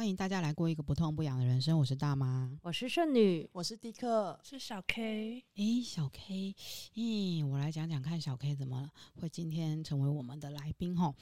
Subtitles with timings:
[0.00, 1.78] 欢迎大家来过一个不痛不痒的人生。
[1.78, 5.44] 我是大妈，我是圣女，我是迪克，是小 K。
[5.56, 6.54] 诶，小 K，
[6.94, 10.96] 咦，我来讲讲看，小 K 怎么会今天成为我们的来宾？
[10.96, 11.14] 哈，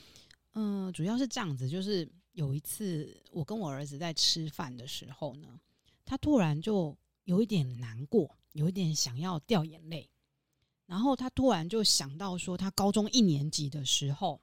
[0.52, 5.58] 嗯，主要是这样子，就是有一次我跟我儿子在吃饭的时候呢，
[6.04, 10.08] 他突然就有一点难过，有一点想要掉眼泪，
[10.86, 14.40] 然后他突然就想到说，他高中一年级的时候。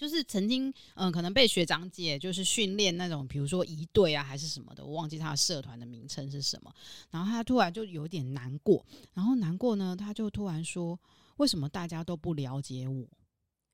[0.00, 6.72] 就是曾经，嗯、呃，可能被学长姐就是训练那种，比如说一队啊，还是什么的，我忘记他的社团的名称是什么。
[7.10, 8.82] 然后他突然就有点难过，
[9.12, 10.98] 然后难过呢，他就突然说
[11.36, 13.06] ：“为什么大家都不了解我？”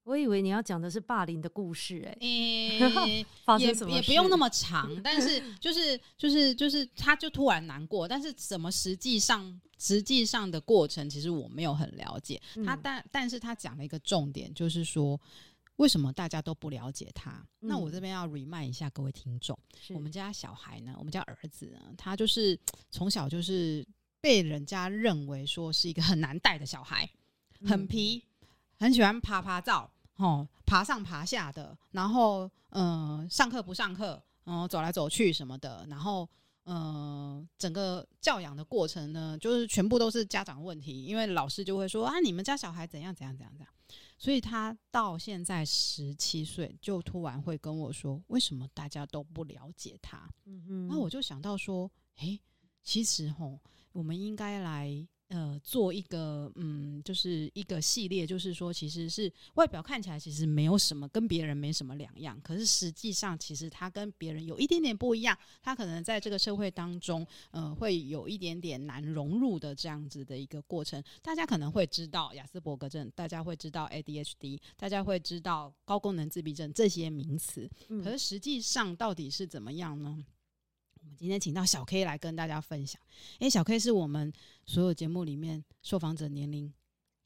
[0.03, 2.27] 我以为你要讲的是霸凌的故事、欸，哎、
[2.89, 12.43] 欸，也也不用那么长，但是就是就是就是，他就突然难过，但是怎么实际上实际上的过程，其实我没有很了解。
[12.65, 15.21] 他但但是他讲了一个重点，就是说。
[15.77, 17.31] 为什么大家都不了解他？
[17.61, 19.59] 嗯、那我这边要 remind 一下各位听众，
[19.95, 22.59] 我们家小孩呢，我们家儿子呢，他就是
[22.91, 23.87] 从小就是
[24.21, 27.09] 被人家认为说是一个很难带的小孩，
[27.67, 28.25] 很皮，
[28.79, 36.27] 很喜欢爬爬照，哦，爬上爬下的，然后嗯、呃，上课不上课，嗯、呃，走来走去什么的，然后
[36.65, 43.69] 嗯、呃，整个教养的过程呢，就是全部都是家长问题，因为老师就会说啊，你们家小孩怎样怎样怎样怎样。
[44.19, 52.41] 所以他到现在十七岁，就突然会跟我说：“为什么大家都不了解他？”嗯嗯，那我就想到说：“诶，
[52.83, 53.61] 其实吼，
[53.93, 71.03] 我们应该来。”呃，做一个嗯，就是一个系列，就是说，其实是外表看起来其实没有什么，跟别人没什么两样，可是实际上其实他跟别人有一点点不一样，他可能在这个社会当中，呃，会有一点点难融入的这样子的一个过程。
[71.23, 77.69] 大家可能会知道雅斯伯格症，大家会知道 ADHD，大家会知道高功能自闭症这些名词，
[78.03, 80.25] 可是实际上到底是怎么样呢？
[81.07, 83.01] 我们今天请到小 K 来跟大家分享。
[83.39, 84.33] 因为，小 K 是我们
[84.67, 86.73] 所有节目里面受访者年龄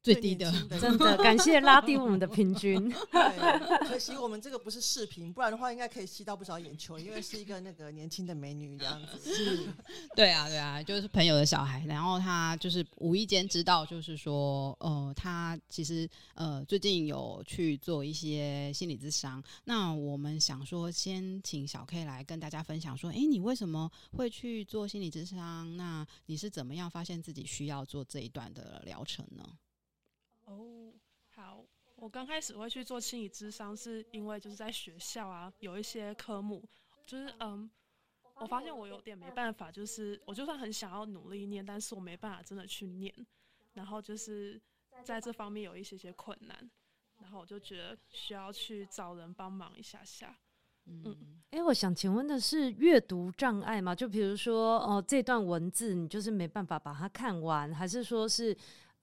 [0.02, 0.50] 最低的，
[0.80, 2.88] 真的感谢拉低我们的平均。
[3.12, 9.18] 对，可惜我们这个不是视频，不然的话应该可以吸到不少眼球，因为是一个那个年轻的美女这样子。
[9.34, 9.68] 是，
[10.16, 19.42] 对啊，对啊，就是朋友的小孩，然后他就是无意间知道，就是说，呃，他其实呃最近有去做一些心理咨商。
[19.64, 25.76] 那我们想说，先请小 K 来跟大家分享说，哎，你为什么会去做心理咨商？
[25.76, 29.44] 那你是怎么样发现自己需要做这一段的疗程呢？
[30.50, 30.94] 哦，oh,
[31.28, 36.62] 好，我刚开始会去做心理咨商，是因为就是在学校啊，有一些科目，
[37.06, 37.70] 就是嗯，
[38.34, 43.14] 我发现我有点没办法，就是我就算很想要努力念，但是我没办法真的去念，
[43.74, 44.60] 然后就是
[45.04, 46.68] 在这方面有一些些困难，
[47.18, 50.36] 然后我就觉得需要去找人帮忙一下下。
[50.86, 53.94] 嗯，哎、欸，我想请问的是阅读障碍吗？
[53.94, 58.56] 就比如说，哦、呃，这段文字你就是没办法把它看完，还是说是？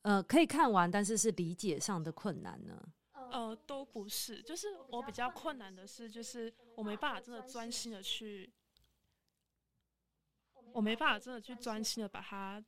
[0.07, 2.81] 呃，可以看完，但是是理解上的困难呢？
[3.29, 8.50] 呃，都不是，就是我比较困难的是，就是我没办法真的专心的去，
[10.72, 12.63] 我没办法真的去专心的把它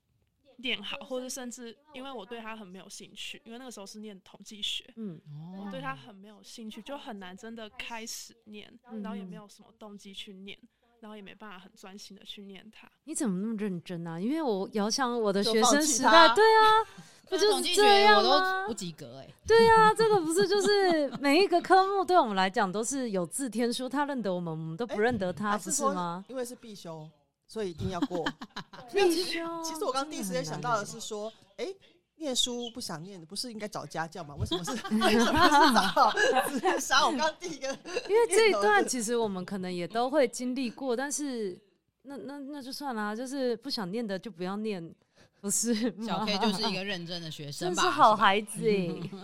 [0.58, 5.22] 练好，或者甚至因为我对它很没有兴趣，因为那个时候是念统计学，嗯，
[5.58, 10.60] 我对它很没有兴趣，就很难真的开始念，然后也没有什么动机去念。
[11.00, 12.90] 然后也没办法很专心的去念它。
[13.04, 14.20] 你怎么那么认真呢、啊？
[14.20, 16.84] 因为我遥想我的学生时代，对啊，
[17.30, 18.30] 不就是这样吗？
[18.30, 19.34] 我都不及格哎、欸。
[19.48, 26.26] 对啊，这个不是就是每一个科目对我们来讲都是有字天书，他认得我们，我们都不认得他，不是吗？
[26.28, 27.10] 因为是必修，
[27.48, 28.26] 所以一定要过。
[28.94, 29.64] 必修。
[29.64, 31.74] 其实我刚第一时间想到的是说，哎。
[32.20, 34.36] 念书不想念的，不是应该找家教吗？
[34.36, 34.72] 为什么是？
[34.98, 36.12] 为什么是找
[36.50, 37.14] 直接杀我？
[37.14, 37.68] 刚第一个，
[38.10, 41.58] 因为这一段其实我们可能也都会经历过，但是
[42.04, 44.94] 那那那就算了，就是不想念的就不要念，
[45.40, 45.74] 不是？
[46.06, 48.60] 小 K 就是一个认真的学生吧，是好孩子。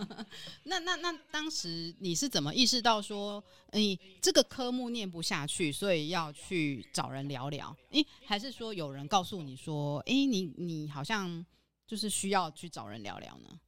[0.64, 7.76] 那那那当时你是怎么意识到说，你这个科目念不下去，所以要去找人聊聊？
[7.90, 11.44] 诶，还是说有人告诉你说，诶，你你好像。
[11.86, 13.60] 就是需要去找人聊聊呢。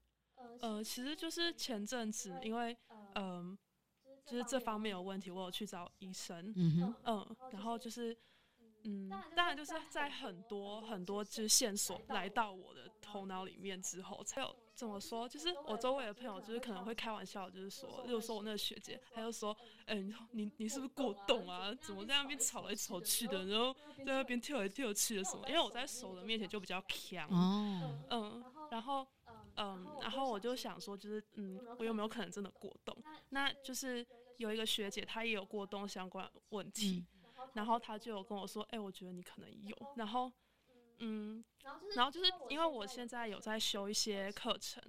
[0.60, 2.76] 呃，其实就是前阵子，因为
[3.14, 3.56] 嗯、
[4.04, 6.52] 呃，就是这方面有问题，我有去找医生。
[6.56, 8.16] 嗯哼，嗯，然后就是。
[8.84, 15.28] 嗯，当然就是在很多很多就是线索来到我的头脑里面之后，才有怎么说？
[15.28, 19.54] 就是我周围的朋友就是可能会开玩笑，就是说，例如说我那个学姐，她就说，
[19.86, 21.74] 嗯、欸，你你是不是过动啊？
[21.82, 25.48] 怎么在那边吵来吵去的，然后在那边跳来跳去的什么？
[25.48, 27.28] 因为我在熟人面前就比较强，
[28.08, 29.04] 嗯，然后
[29.56, 32.96] 嗯，然后我就想说，就是嗯，我有没有可能真的过动？
[33.30, 37.04] 那就是有一个学姐，她也有过动相关问题。
[37.52, 40.32] 然后她就有跟我说，哎、欸，我觉得你可能有，然后。
[40.98, 41.44] 嗯，
[41.94, 44.82] 然后就是因为我现在有在修一些课程，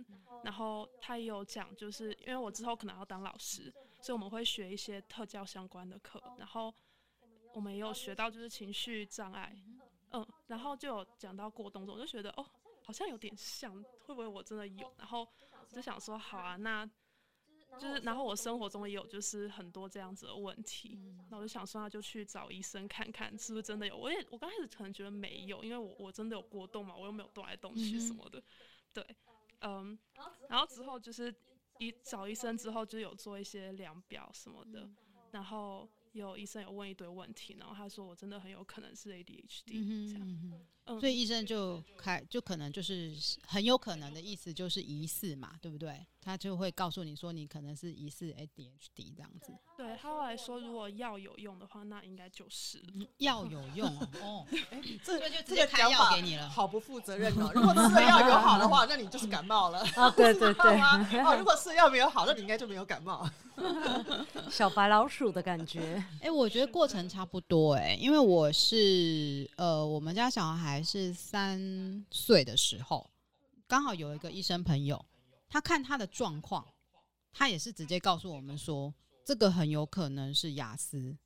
[0.44, 6.74] 然后他也有讲，就是因为我之后可能要当老师，所以我们会学一些特教相关的课，然后
[7.54, 9.56] 我们也有学到就是情绪障碍，
[10.12, 12.46] 嗯，然后就有讲到过动症，我就觉得哦，
[12.84, 13.74] 好像有点像，
[14.06, 14.92] 会不会我真的有？
[14.98, 15.28] 然后
[15.70, 16.90] 我就想说好啊，那。
[17.77, 20.98] 就是，然后我生活中也有就是很多这样子的问题，
[21.30, 23.98] 那、嗯、我就想说，那就去找医生看看是不是真的有。
[23.98, 28.44] 我也我刚开始可能觉得没有，因为我我真的有过动嘛，我又没有动来动去什么的，嗯、
[28.94, 29.16] 对，
[29.62, 30.00] 嗯，
[30.50, 31.33] 然后之后就是
[31.77, 34.89] 一找医生之后就有做一些量表什么的，
[35.31, 35.89] 然后。
[36.13, 40.65] 有医生有问一堆问题，然后他说我真的很有可能是 ADHD，嗯，这样，嗯，
[41.00, 43.13] 所以医生就开就可能就是
[43.45, 46.06] 很有可能的意思就是疑似嘛，对不对？
[46.21, 49.53] 他就会告诉你说你可能是疑似 ADHD 这样子。
[49.77, 52.81] 对，他后来说如果药有用的话，那应该就是
[53.18, 53.88] 药有用
[54.21, 54.45] 哦。
[54.69, 57.51] 哎，这个就直接开药给你了，好不负责任哦。
[57.56, 60.09] 如果吃了药有好的话，那你就是感冒了啊？
[60.12, 60.80] 对对 对，
[61.24, 63.27] 哦，如果吃药没有好，那你应该就没有感冒。
[64.50, 73.10] 小白老鼠的感觉，哎、欸，我觉得过程差不多、欸，哎，因为我是呃，我们家小孩是三岁的时候，
[73.68, 75.06] 刚好有一个医生朋友，
[75.48, 76.66] 他看他的状况，
[77.31, 78.94] 他也是直接告诉我们说，
[79.26, 81.18] 这个很有可能是雅思，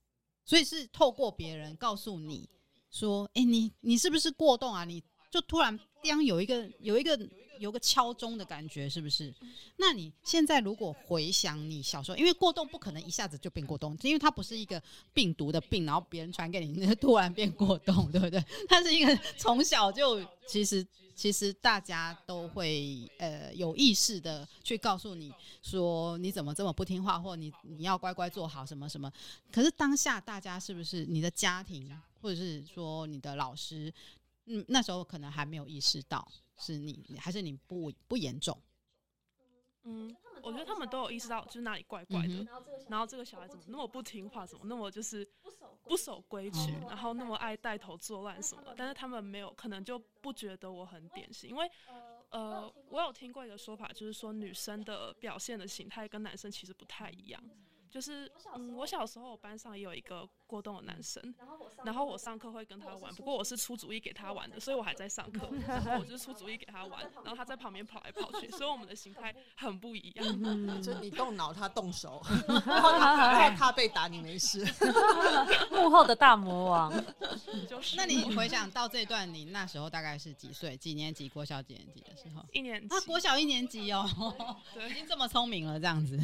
[0.45, 2.49] 所以是透过别人告诉你
[2.89, 4.85] 说，哎、你你是不是过动啊？
[4.85, 7.17] 你就突然当有一个有一个。
[7.59, 9.33] 有个敲钟的感觉，是不是？
[9.77, 14.81] 那你现在如果回想你小时候，因为过动不可能一下子就变过动，因为它不是一个
[15.13, 18.43] 病毒的病，然后别人传给你，那 突然变过动，对不对？
[18.67, 20.85] 它是一个从小就其实
[21.15, 29.11] 其实大家都会呃有意识的去告诉你说你怎么这么不听话，或你你要乖乖做好什么什么。
[29.51, 31.89] 可是当下大家是不是你的家庭
[32.21, 33.93] 或者是说你的老师，
[34.45, 36.27] 嗯，那时候可能还没有意识到。
[36.57, 38.61] 是你还是你不不严重？
[39.85, 42.33] 嗯，我觉得他们都有意识到，就是哪里怪怪的。
[42.35, 42.47] 嗯、
[42.87, 45.27] 然后这个小孩怎么那么不听话，怎么那么就是
[45.83, 48.73] 不守规矩，然后那么爱带头作乱什么的。
[48.77, 51.69] 但是他们没有，可能就不觉得我很典型，因为
[52.29, 57.43] 呃，我有听过一个说法，就是说女生的表现的形态跟男生其实不太一样。
[57.93, 61.21] 就是嗯，我小时候我班上也有一个过动的男生，
[61.83, 65.47] 然后我上课会跟他玩，不过我是出主意给他玩的，所以我还在上课，
[65.99, 70.25] 我就是出主意给他玩，然后他在旁边跑来跑去，所以我们的形态很不一样。
[70.43, 72.19] 嗯、 就你动脑，他动手，
[72.65, 74.65] 然后他他被打，你没事。
[75.69, 76.91] 幕后的大魔王。
[77.69, 77.95] 就 是。
[77.95, 80.75] 那你回想到这段，你那时候大概是几岁？
[80.77, 81.29] 几年级？
[81.29, 82.43] 国小几年级的时候？
[82.51, 82.87] 一年级。
[82.87, 84.09] 他国小一年级哦，
[84.73, 86.17] 对，已经这么聪明了，这样子。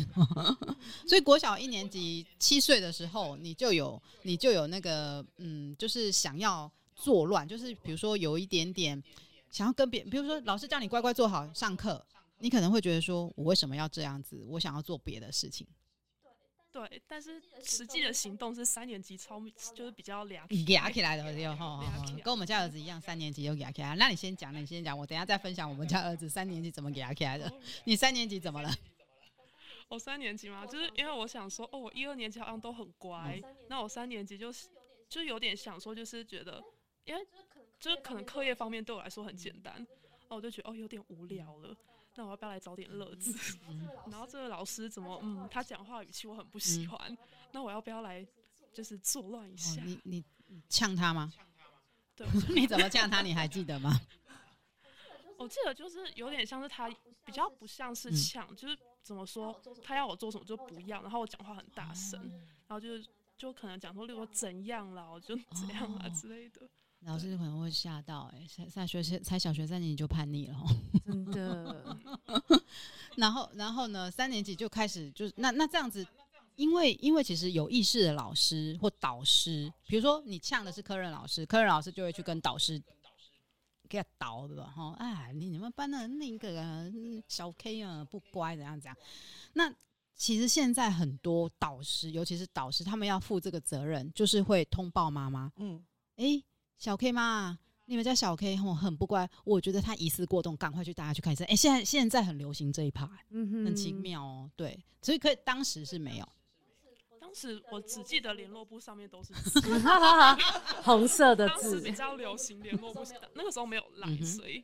[1.07, 1.59] 所以国小。
[1.59, 9.03] 一年级七岁的时候，你就有你就有那个嗯，就是想要作乱，就是比如说有一点点
[9.51, 12.01] 想要跟别人，比如说老师叫你乖乖坐好上课，
[12.37, 14.41] 你可能会觉得说，我为什么要这样子？
[14.47, 15.67] 我想要做别的事情。
[16.71, 19.41] 对，但是实际的行动是三年级超
[19.73, 21.23] 就是比较俩俩起来的，
[22.23, 23.95] 跟我们家儿子一样，三年级就俩起来。
[23.95, 27.51] 那你先讲，你先讲，我等下再分享我们家儿子三年级怎么俩起来的。
[27.85, 28.71] 你三年级怎么了？
[29.87, 34.67] 我三年级嘛，就是因为我想说，哦，我一二年级好像都很乖，那我三年级就是
[35.09, 36.63] 就有点想说，就是觉得，
[37.05, 37.27] 因为
[37.79, 39.85] 就是可能课业方面对我来说很简单，
[40.29, 41.75] 那我就觉得哦有点无聊了，
[42.15, 43.33] 那我要不要来找点乐子？
[44.11, 47.17] 然后这个老师怎么，嗯，他讲话语气我很不喜欢，
[47.51, 48.25] 那我要不要来
[48.73, 49.81] 就是作乱一下？
[49.83, 50.23] 你你
[50.69, 51.31] 呛他吗？
[52.15, 53.21] 对， 你怎么呛他？
[53.21, 53.91] 你还记得吗？
[55.37, 56.89] 我记得就是有点像是他
[57.23, 58.77] 比较不像是呛，就是。
[59.01, 59.59] 怎么说？
[59.81, 62.29] 他要我做什么就不要，然后我讲话很大声，哦、
[62.67, 66.69] 然后就是就可能讲说，例如怎样啦，我就怎样啊之类的。
[67.01, 70.57] 老师可能会吓到、欸，哎，才学才小学三年级就叛逆了，
[71.05, 71.97] 真的。
[73.15, 76.05] 然后然后呢，三年级就开始就是那那这样子，
[76.55, 82.81] 因为因为其实有意识的老师或导师，比如说你呛的是科任老师，科任老师就会去跟导师。
[83.87, 84.71] 给他倒对吧？
[84.75, 86.93] 哈，哎，你你们班的那个
[87.27, 88.95] 小 K 啊，不乖怎样怎样？
[89.53, 89.73] 那
[90.15, 95.51] 其实现在很多导师，尤其是导师，他们要负这个责任，就是会通报妈妈。
[95.55, 95.83] 嗯，
[96.17, 96.43] 哎、欸，
[96.79, 101.45] 小 K 妈，你们家小 K 吼很不乖，我觉得他疑似过动，赶快去带他去看医生。
[101.47, 104.49] 哎、欸，现在现在很流行这一趴，嗯哼，很奇妙哦。
[104.55, 106.29] 对，所以可以当时是没有。
[107.19, 109.33] 当时我只记得联络簿上面都是
[110.81, 113.03] 红色的字，当时比较流行联络簿，
[113.35, 114.63] 那个时候没有赖，所以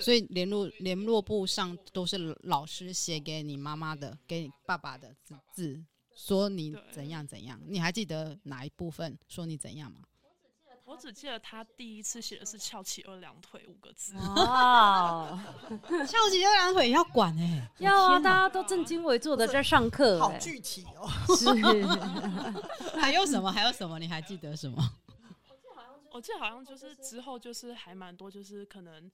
[0.00, 5.80] 所以联络联络簿上都是老师写给你妈妈的，给你爸爸的字字。
[6.14, 10.00] 说你怎样怎样，你还记得哪一部分说你怎样吗？
[10.92, 14.14] 我只记得他第一次写的是“翘起二郎腿”五个字。
[14.18, 15.40] 哦，
[16.06, 18.20] 翘起二郎腿要管哎、欸， 要啊！
[18.20, 21.08] 大家都正襟危坐的在上课、欸，好具体哦。
[21.34, 21.48] 是，
[23.00, 23.50] 还有什么？
[23.50, 23.98] 还有什么？
[23.98, 24.76] 你还记得什么？
[26.12, 29.10] 我记得好像就是之后就是还蛮多，就是可能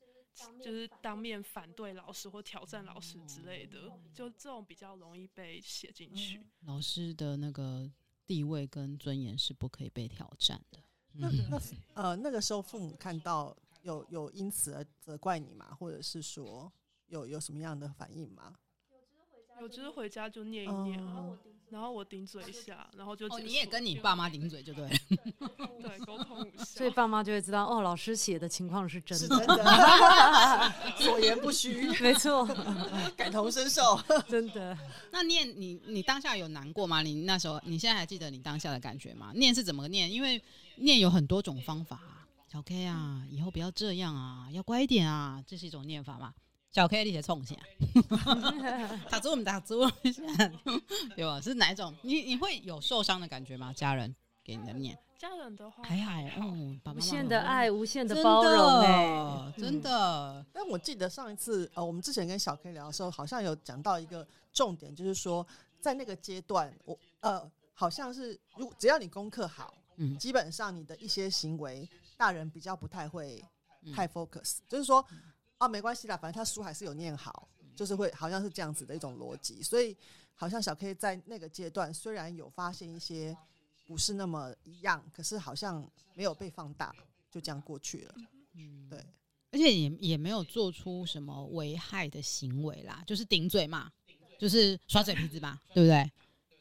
[0.61, 3.79] 就是当面反对老师或挑战老师之类的，
[4.13, 6.45] 就这种比较容易被写进去。
[6.67, 7.89] 老师的那个
[8.27, 10.81] 地位跟尊严是不可以被挑战的。
[11.19, 11.61] 那那
[11.95, 15.75] 呃，那个时候父母看到有有因此而责怪你吗？
[15.79, 16.73] 或者是说
[17.09, 18.55] 有有什么样的反应吗？
[19.61, 21.37] 有，只是回家就念一念，嗯、
[21.71, 24.91] 然后我顶嘴一下，然后就哦，你也跟你爸妈顶嘴就对了，
[25.83, 32.47] 对，沟通所以爸妈就会知道哦，老师写的情况是真的，是真的， 所言不虚，没错，
[33.17, 34.77] 感同身受，真的。
[35.13, 37.03] 那念你你当下有难过吗？
[37.03, 39.33] 你那时候你现在还记得你当下的感觉吗？
[39.35, 40.11] 念是怎么念？
[40.11, 40.43] 因为
[40.77, 42.01] 念有很多种方法，
[42.51, 46.33] 小 K 啊，以后不要这样啊，要乖一点啊，这是一种念法嘛。
[46.71, 49.89] 小 K 你些冲起来，打住我们打住，
[51.17, 51.41] 对吧？
[51.41, 51.95] 是哪一种？
[52.03, 53.73] 你你会有受伤的感觉吗？
[53.73, 55.97] 家人给你的念，家人的话还
[56.29, 60.45] 好，嗯，无限的爱，无限的包容，哎，真的。
[60.53, 65.45] 但我记得上一次呃，我们之前跟小 K 聊的时候，好像有讲到一个重点，就是说
[65.81, 69.75] 在那个阶段，我呃，好像是如只要你功课好。
[70.01, 73.45] 嗯，基本上你的一些行为，大人比较不太会
[73.93, 75.05] 太 focus，、嗯、就是说
[75.59, 79.63] 啊，没关系啦，反正他书还是有念好，就是会好像是这样子的一种逻辑。
[79.63, 79.97] 所以
[80.35, 83.37] 好像小 K 在那个阶段虽然有发现一些
[83.87, 86.95] 不是那么一样，可是好像没有被放大，
[87.31, 88.15] 就这样过去了。
[88.55, 88.99] 嗯，对，
[89.51, 93.91] 而且也也没有做出什么危害的行为啦，就是顶嘴嘛，
[94.39, 96.11] 就是耍嘴皮子嘛，对不对？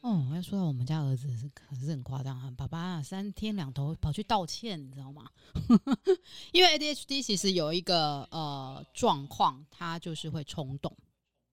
[0.00, 5.28] 哦，要说到我们家儿子是可是很夸张啊，爸爸三天两头跑去道歉，你知道吗？
[6.52, 10.96] 因为 ADHD 其实有一个呃状况，他就是会冲动。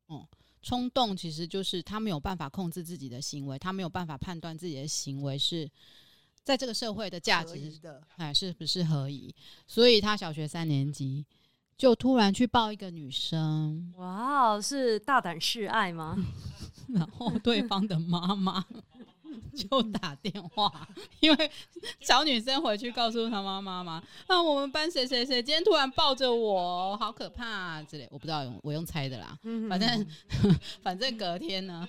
[0.09, 0.25] 嗯，
[0.61, 5.69] 冲动其实就是他没有办法控制自己的行为，他没有办法判断自己的行为是
[6.43, 9.33] 在这个社会的价值的，哎，是不是合宜？
[9.65, 11.25] 所以他小学三年级。
[11.77, 16.15] 就突然去抱一个女生，哇，是大胆示爱吗？
[16.87, 18.65] 然后对方的妈妈
[19.55, 20.87] 就打电话，
[21.19, 21.51] 因为
[21.99, 29.37] 小女生回去告诉她妈妈嘛，啊，我们班谁谁谁今天突然抱着我，好可怕啊之类，我不知道用我用猜的啦，
[29.69, 30.07] 反正
[30.81, 31.87] 反正隔天呢，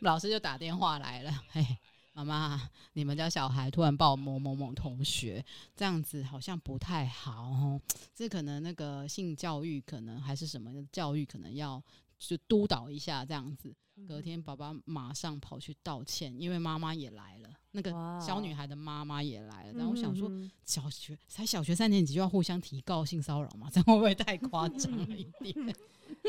[0.00, 1.64] 老师就打电话来了，嘿。
[2.12, 5.44] 妈妈，你们家小孩突然抱某某某同学，
[5.76, 7.78] 这样子好像不太好哦。
[8.14, 11.82] 这可能那个性教育，可能还是什么教育，可能要
[12.18, 13.70] 就督导一下这样子。
[14.08, 19.72] 隔天，爸爸马上跑去道歉，因为妈妈也来了，那个小女孩的妈妈也来了。
[19.74, 20.30] 然后我想说，
[20.64, 25.54] 小学才小学三年级就要互相提告性骚扰嘛， 这样会不会太夸张了一点？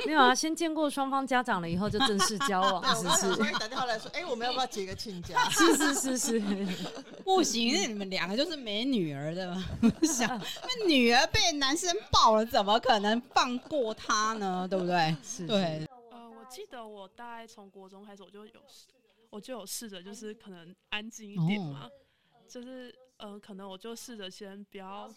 [0.06, 3.52] 没有啊，先见过双方家长了以后就正式交往， 是不是？
[3.54, 5.38] 打电话来说，哎、欸，我们要不要结个亲家？
[5.50, 6.68] 是是是是，
[7.24, 9.64] 不行，那你们两个就是没女儿的嘛。
[10.04, 14.68] 想，那女儿被男生抱了，怎么可能放过她呢？
[14.68, 15.16] 对不对？
[15.24, 15.88] 是，对。
[16.50, 18.88] 记得我大概从国中开始，我就有试，
[19.30, 21.92] 我就有试着，就是可能安静一点嘛，哦、
[22.48, 22.94] 就是。
[23.20, 25.12] 嗯、呃，可能我就试着先不要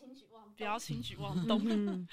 [0.56, 1.60] 不要轻举妄动。
[1.66, 2.08] 嗯、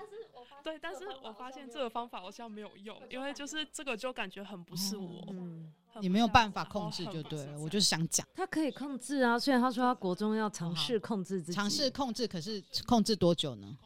[0.64, 5.70] 对，但是我发现这个方法好像没有用，因为就是这个就感觉很不是我，嗯、
[6.00, 7.60] 你没有办法控制就对了。
[7.60, 13.76] 我就是想讲，他可以控制啊，虽然他说他国中要尝试控制自己，尝试控制，可是控制多久呢？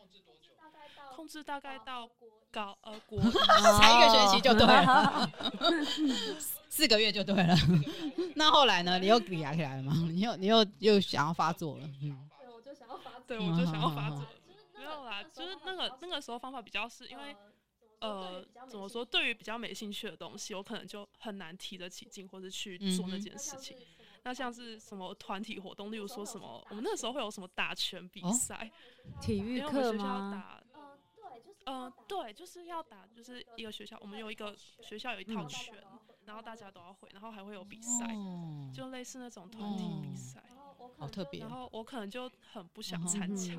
[1.16, 2.08] 控制大概到
[2.50, 3.20] 高呃国
[3.78, 5.30] 才一个学期就对了。
[6.70, 7.54] 四个月就对了，
[8.36, 8.96] 那后来呢？
[8.98, 9.92] 你又给压起来了吗？
[10.08, 11.84] 你又你又又想要发作了？
[12.00, 14.24] 嗯，对，我就想要发作，对，我就想要发作。
[14.76, 17.36] 没有啦，就是那个那个时候方法比较是因为，
[17.98, 19.04] 呃，怎么说？
[19.04, 23.76] 对于比较没兴趣的东西，我可能就很难提得起劲，或者去做那件事情。
[24.22, 28.70] 那像是什么团体活动，例如说什么，我们那个时候会有什么打拳比赛，
[29.20, 30.59] 体育课吗？
[31.70, 35.74] 嗯，对，就是要打，就是一个学校，我们有一个学校有一套拳。
[36.26, 40.40] 然后大家都要会，然后还会有比赛，哦、就类似那种团体比赛，
[40.78, 41.40] 哦、好特别。
[41.40, 43.54] 然后我可能就很不想参加，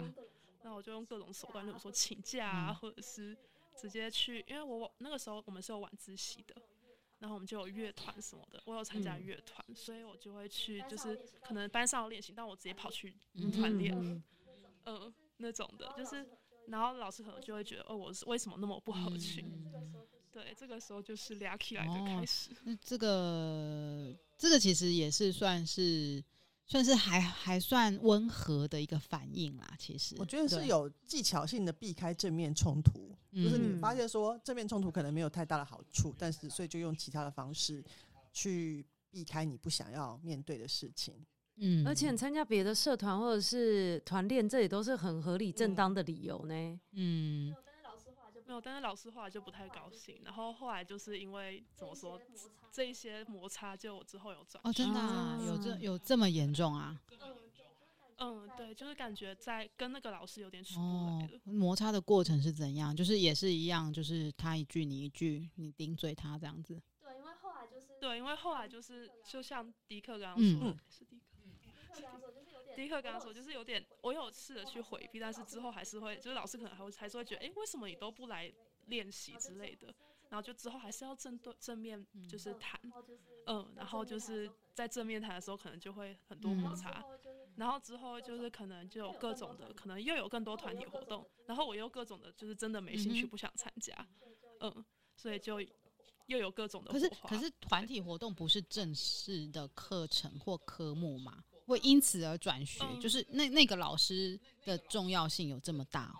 [0.62, 3.38] 那、嗯、我就用各种手段，比如说请假啊，嗯、或者是
[3.76, 6.56] 直接去，因为我那个时候我们是有晚自习的，
[7.20, 13.14] 然后我们就有乐团什么的，我有参加乐团，嗯、所以我就会去，就是可能班上练习，但我直接跑去
[13.52, 14.24] 团练，嗯，
[14.86, 16.26] 呃，那种的，就是，
[16.72, 19.46] 然后老师可能就会觉得，哦，我是为什么那么不合群？
[19.46, 19.94] 嗯
[20.32, 22.52] 对，这个时候就是聊起来的开始。
[22.64, 26.24] 那、哦、这个这个其实也是算是
[26.66, 29.76] 算是还还算温和的一个反应啦。
[29.78, 37.84] 其实我觉得是有技巧性的避开正面冲突，就是你发现说正面冲突可能没有太大的好处，但是所以就用其他的方式
[38.32, 41.14] 去避开你不想要面对的事情。
[41.62, 46.80] 嗯，而且参加别的社团或者是团练，这也都是很合理正当的理由呢。
[46.92, 47.56] 嗯。
[48.48, 52.20] 没有，但是老师后来就不太高兴，然后后来就是因为怎么说，
[52.70, 57.00] 这一些摩擦，就我之后有转哦，真的、啊、有这有这么严重啊？
[58.18, 61.38] 嗯，对，就是感觉在跟那个老师有点处不来了。
[61.38, 62.94] 哦、摩擦的过程是怎样？
[62.94, 66.82] 就是也是一样，就是他一句你一句，你顶嘴他这样子。
[67.00, 70.78] 对，因为后来就是对，因为后来就是就像迪克刚刚说的，
[71.10, 71.11] 嗯、
[71.94, 72.34] 是迪克，
[72.68, 78.52] 嗯、迪克刚刚说就是有点，我有试着去回避，但是之后还是会，就是老师可能还会还是会觉得，哎、欸，为什么你都不来
[78.88, 79.94] 练习之类的？
[80.30, 82.80] 然后就之后还是要正对正面就是谈，
[83.48, 87.04] 嗯，然后就是在正面谈的时候，可能就会很多摩擦，
[87.58, 94.08] 然后之后就是可能就有各种的，可能又有更多团体活动，然后我又各种的，就是真的没兴趣，不想参加，
[94.62, 94.86] 嗯，
[95.18, 95.60] 所以就
[96.28, 96.94] 又有各种的。
[96.94, 101.44] 可是可是团体活动不是正式的课程或科目吗？
[101.66, 106.14] 会因此而转学，嗯、就是那那个老师的重要性有这么大？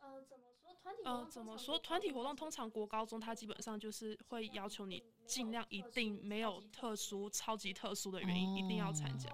[0.00, 1.02] 呃，怎么说团体？
[1.04, 2.34] 呃，怎么说团体活动？
[2.36, 9.30] 通常国高中它基本上就是会要求你尽量一定没有特殊、超级特殊的原因，哦、一定要参加。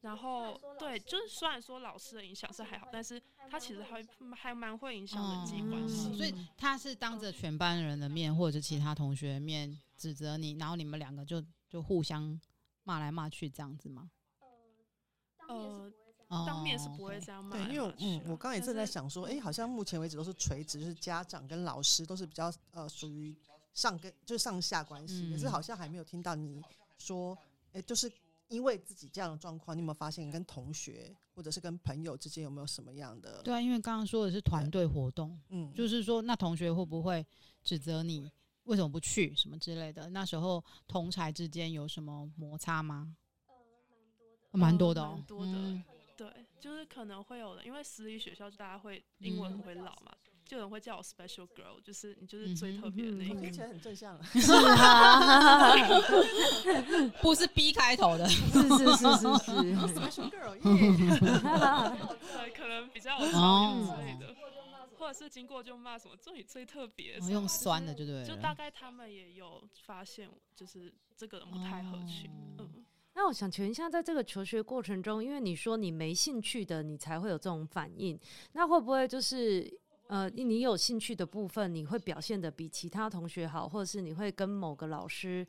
[0.00, 6.10] 然后对，就是虽然说老师的影响是还好，但是他其实还还蛮会影响人际关系。
[6.10, 12.38] 嗯、所以他是当着全班人的面或者其他同学面指责你，然后你们两个就就互相
[12.82, 14.10] 骂来骂去这样子吗？
[15.48, 15.92] 呃，
[16.28, 17.56] 当面是不会这样骂。
[17.56, 23.36] 对，因为嗯，我刚刚也正在想说，哎、欸，好像目前为止都是垂直，就是家长跟老师都是比较呃属于
[23.72, 26.62] 上跟就是上下关系，可、嗯、是好像还没有听到你
[26.98, 27.36] 说，
[27.72, 28.10] 哎、欸，就是
[28.48, 33.42] 因为自己这样的状况，你有没有发现跟同学或者是跟朋友之间有没有什么样的？
[33.42, 37.26] 对啊，因为刚刚说的是团队活动，嗯，就是说那同学会不会
[37.62, 38.30] 指责你
[38.64, 40.08] 为什么不去什么之类的？
[40.10, 43.14] 那时候同才之间有什么摩擦吗？
[44.56, 45.84] 蛮多的，蛮多的，嗯、
[46.16, 46.28] 对，
[46.60, 55.72] 就是可能会有的，因为私立学校就大家会英文会老嘛，嗯、就有人会叫我 special girl，就是你就是最特别的那一个，听起来很正向，是啊，
[57.20, 58.96] 不是 B 开头的，是是是是
[59.38, 59.50] 是，
[59.92, 64.34] special girl， 对，可能比较有潮流之类的，
[64.98, 72.84] 或者是经过就骂什么，这里最特别，用酸的就对了，就大概他们也有发现，就是这个人不太合群，哦、嗯。
[73.16, 78.18] 那我想请问一下，在这个求学过程中，因为你说你没兴趣的，你才会有这种反应，
[78.52, 79.72] 那会不会就是
[80.08, 85.46] 呃，你有兴趣的部分，你会表现的比其他同学好，或者是你会跟某个老师，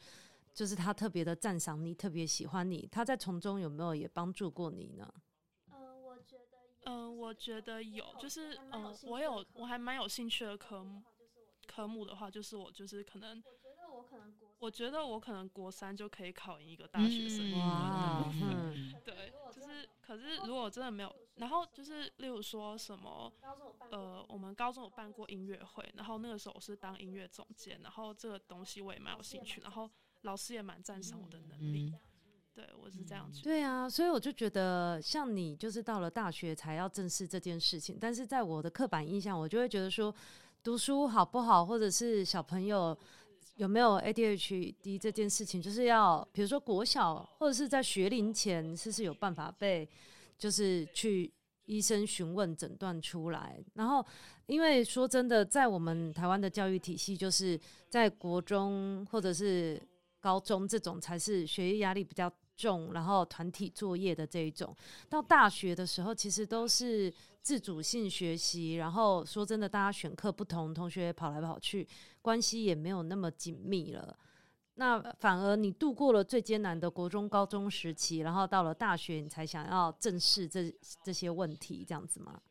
[0.53, 5.11] 就是他特别的赞赏你，特别喜欢你，他在从中有没有也帮助过你呢？
[5.71, 11.01] 嗯，我觉得，嗯，我觉得有，就是嗯，我有我还蛮有兴趣的科目，
[11.65, 13.41] 科目的话，就是我就是可能。
[13.95, 17.51] 我可能，我觉得我可能国三就可以考赢一个大学生。
[17.51, 18.33] 嗯、哇，
[19.05, 23.31] 对，就是，可是如果真的没有，然后就是，例如说什么，
[23.91, 29.89] 呃，我们高中有办过音乐会，然后那个时候我是当音乐总监，然后这个东西我也蛮有兴趣，然后
[30.21, 31.99] 老师也蛮赞赏我的能力，嗯、
[32.53, 33.43] 对我是这样觉得。
[33.43, 40.13] 对啊，所以我就觉得，像你就是到了大学才要正视这件事情，但是在我的刻板印象，我就会觉得说，
[40.63, 42.97] 读书好不好，或者是小朋友。
[43.55, 49.87] 有没有 ADHD 这件事情，就是要比如说国小或者是在学龄前，是不是有办法被
[50.37, 51.31] 就是去
[51.65, 53.63] 医生询问诊断出来？
[53.73, 54.05] 然后，
[54.47, 59.81] 因为说真的，在我们台湾的教育体系，就是在国中或者是
[60.19, 64.75] 高中这种才是学业压力比较重，然后团体作业的这一种。
[65.09, 68.75] 到大学的时候，其实都是自主性学习。
[68.75, 71.87] 然后说真的，大家选课不同，同学跑来跑去。
[72.21, 74.17] 关系也没有那么紧密了，
[74.73, 82.41] 那反而你度过了最艰难的国中、高中时期，然后到了大学，你才想要正视这这些问题，这样子吗？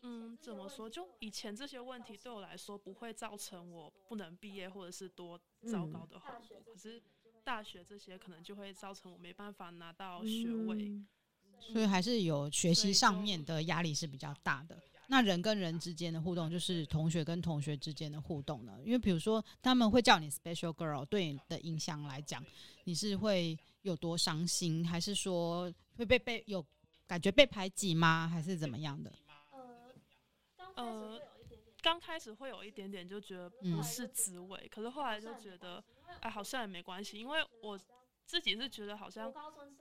[0.00, 0.88] 嗯，怎么说？
[0.88, 5.38] 就以前这些问题对我来说不会造成我不能毕业或者是多
[5.70, 7.02] 糟糕的后果，可是
[7.46, 11.06] 大学这些可能就会造成我没办法拿到学位，嗯，
[11.60, 14.76] 所以还是有学习上面的压力是比较大的。
[15.06, 18.76] 那人跟人之间的互动，就是同学跟同学之间的互动呢？
[18.84, 22.44] 因为比如说他们会叫你 special girl，对你的影响来讲，
[22.82, 26.66] 你是会有多伤心，还是说会被被有
[27.06, 28.26] 感觉被排挤吗？
[28.26, 29.12] 还是怎么样的？
[30.74, 31.20] 呃，
[31.80, 35.82] 刚开始会有一点点就觉得不是滋味，嗯、可是后来就觉得，
[36.20, 37.78] 哎，好像也没关系，因为我
[38.24, 39.32] 自己是觉得好像，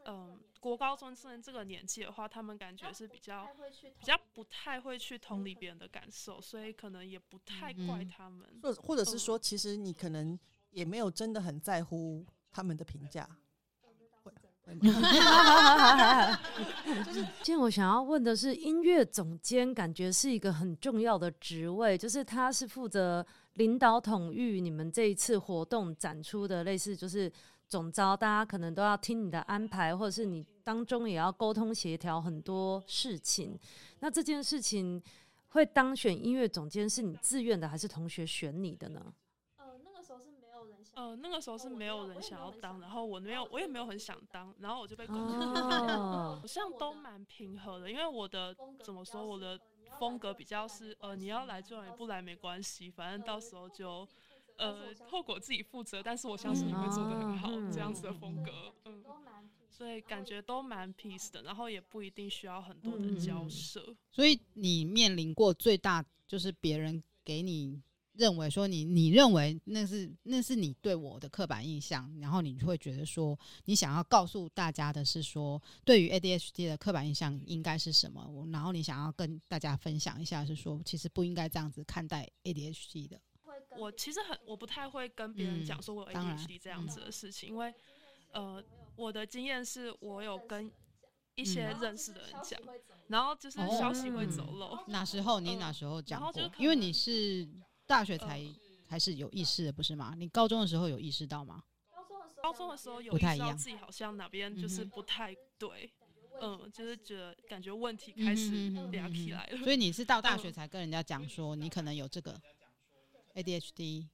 [0.05, 3.47] 嗯，国高中生这个年纪的话，他们感觉是比较
[3.99, 10.37] 比较不太会去同理别人的感受，所以可能也不太怪他们，或、嗯、或者是说，其实你可能
[10.71, 13.27] 也没有真的很在乎他们的评价。
[14.65, 14.73] 就
[17.13, 23.23] 是，今天我想要问的是，音乐总监感觉是一个很重要的职位，就是他是负责
[23.55, 27.31] 领导统御你们这一次活动展出的，类似就是
[27.67, 33.57] 总招，大家可能都要听你的安排，或者是你当中也要沟通协调很多事情。
[33.99, 35.01] 那这件事情
[35.49, 39.13] 会当选音乐总监，是你自愿的，还是同学选你的呢？
[40.93, 49.59] 呃，那个时候是没有人想要当，然后我没有，我也没有很想当，然后我就被公司好像都蛮平和的，因为我的怎么说，我的
[49.99, 54.07] 风格比较是，呃，你要来就来，不来没关系，反正到时候就，
[54.57, 59.03] 呃，后果自己负责，但是我相信你会做的很好，这样子的风格，嗯，
[59.69, 67.81] 所以感觉都蛮 peace 的，然后也不一定需要很多的交涉，所以你面临过最大就是别人给你。
[68.17, 78.47] 认为说你你认为那是那是你对我的刻板印象，然后你会觉得说你想要告诉大家的是说，对于 ADHD 的刻板印象应该是什么？
[78.51, 83.19] 然后你想要跟大家分享一下，是说其实不应该这样子看待 ADHD 的。
[83.77, 87.73] 我其实很我不太会跟别人讲说我有 ADHD 这样子的事情，嗯、因为
[88.31, 88.63] 呃
[88.95, 90.71] 我的经验是我有跟
[91.35, 92.57] 一些认识的人讲，
[93.09, 94.67] 然后就是消息会走漏。
[94.67, 96.51] 哦嗯、哪时候你哪时候讲过？
[96.57, 97.45] 因为你是。
[97.85, 98.43] 大学才
[98.87, 100.13] 开始有意识的，不是吗？
[100.17, 101.63] 你高中的时候有意识到吗？
[102.41, 105.91] 高中的时候有意识到自己好像哪边就是不太对，
[106.39, 109.57] 嗯，就是觉得感觉问题开始亮起来了。
[109.57, 112.39] 所以你是到大学才跟人家讲说你可能有这个
[113.33, 114.07] ADHD，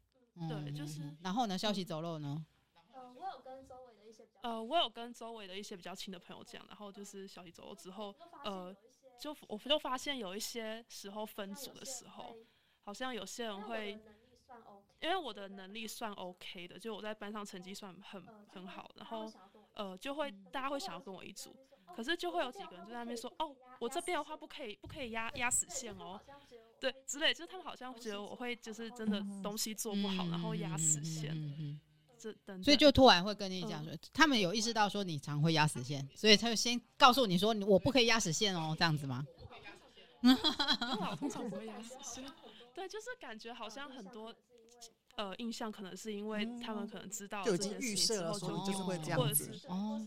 [0.47, 1.13] 对，就是。
[1.21, 2.45] 然后呢，消息走漏呢？
[2.93, 8.73] 呃，我有跟周围的一些，呃，我有跟周围的一些比较亲的朋友讲，然后就是消息走漏之后，呃，
[9.19, 12.35] 就我就发现有一些时候分组的时候。
[12.83, 13.99] 好像有些人会，
[14.99, 19.31] 因为我的能力算 OK 的，就我在班上成绩算很很好，然后
[19.73, 21.55] 呃就会大家会想要跟我一组，
[21.95, 26.19] 可是就会有几个人就在那边说，哦，我这边的话不可以不可以压压死线哦，
[26.79, 31.79] 对，之类，就是他们好像觉得我会就是真的东西做不好，然后压死线，
[32.17, 39.25] 这等，所以就突然会跟你讲说，他们有意识到说你常会压死线，所以他就先告诉你说，我不可以压死线哦，这样子吗？
[40.23, 42.23] 我老公常不会压死线。
[42.81, 44.33] 对，就是感觉好像很多
[45.15, 50.03] 呃印象，可能是因为他们可能知道这件事情之后就，就就是会这样子，哦，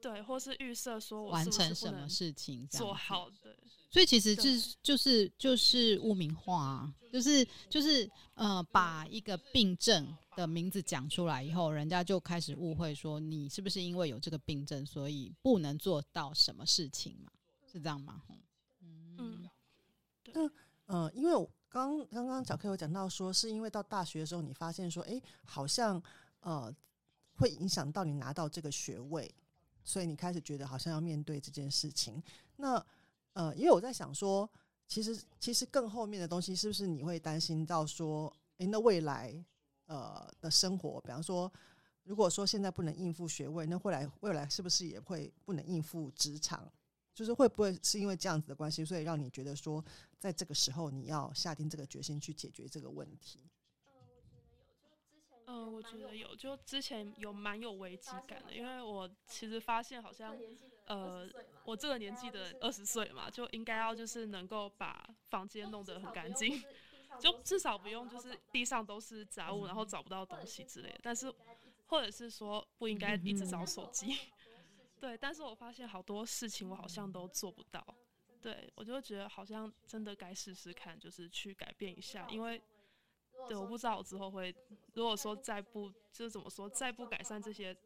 [0.00, 3.56] 对，或是预设说我完成什么事情做好的，
[3.90, 17.32] 所以其实就是就是就是污名化啊，就是就是呃把一个病症的名字讲出来以后，人家就开始误会说你是不是因为有这个病症，所以不能做到什么事情嘛？
[17.66, 18.22] 是这样吗？
[18.82, 19.50] 嗯嗯，
[20.22, 20.48] 对。
[20.88, 26.02] 嗯，因为我刚刚刚小 K 有讲到说，是因为到大学的时候，你发现说，哎，好像
[26.40, 26.74] 呃
[27.34, 29.30] 会影响到你拿到这个学位，
[29.84, 32.22] 所以你开始觉得好像要面对这件事情。
[32.56, 32.82] 那
[33.34, 34.48] 呃，因为我在想说，
[34.88, 39.44] 其实其实更后面的东西，是不是你会担心到说，哎，那未来
[39.84, 41.52] 呃的生活，比方说，
[42.04, 46.66] 如果说现在不能应付学位，那未来未来是不是也会不能应付职场？
[47.16, 49.82] 就是会不会是因为这样子的关系，所以让你觉得说，
[50.18, 53.40] 在这个时候你要下定这个决心去解决这个问题？
[55.46, 60.36] 嗯，我觉得有，就之前有蛮有危机感的，因为我其实发现好像，
[60.84, 61.26] 呃，
[61.64, 66.62] 我这个年纪的二十岁嘛，就应该要就是能够把房间弄得很干净，
[67.18, 71.00] 就至少不用就是地上都是杂物，然后找不到东西之类的。
[71.02, 71.32] 但是，
[71.86, 74.18] 或者是说不应该一直找手机。
[74.98, 77.84] 对，但是我发现好多事情我好像都做不到，
[78.40, 82.60] 对，我就觉得好像真的该试试看，就是去改变一下，因为，
[83.46, 84.54] 对，我不知道我之后会，
[84.94, 87.76] 如果说再不，就是怎么说，再不改善这些